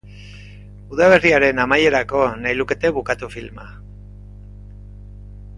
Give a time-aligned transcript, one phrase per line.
[0.95, 3.71] Udaberriaren amaierako nahi lukete bukatu filma.